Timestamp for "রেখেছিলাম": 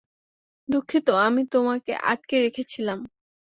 2.41-2.99